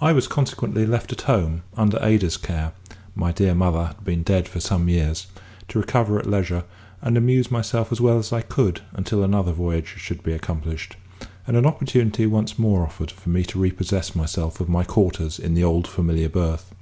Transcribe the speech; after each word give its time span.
I 0.00 0.12
was 0.12 0.28
consequently 0.28 0.86
left 0.86 1.10
at 1.10 1.22
home 1.22 1.64
under 1.76 1.98
Ada's 2.00 2.36
care 2.36 2.70
(my 3.16 3.32
dear 3.32 3.56
mother 3.56 3.86
had 3.86 4.04
been 4.04 4.22
dead 4.22 4.48
some 4.62 4.88
years), 4.88 5.26
to 5.66 5.80
recover 5.80 6.16
at 6.16 6.30
leisure, 6.30 6.62
and 7.02 7.16
amuse 7.16 7.50
myself 7.50 7.90
as 7.90 8.00
well 8.00 8.20
as 8.20 8.32
I 8.32 8.40
could 8.40 8.82
until 8.94 9.24
another 9.24 9.50
voyage 9.50 9.94
should 9.96 10.22
be 10.22 10.32
accomplished, 10.32 10.94
and 11.44 11.56
an 11.56 11.66
opportunity 11.66 12.24
once 12.24 12.56
more 12.56 12.86
offered 12.86 13.10
for 13.10 13.30
me 13.30 13.42
to 13.46 13.58
repossess 13.58 14.14
myself 14.14 14.60
of 14.60 14.68
my 14.68 14.84
quarters 14.84 15.40
in 15.40 15.54
the 15.54 15.64
old 15.64 15.88
familiar 15.88 16.28
berth. 16.28 16.72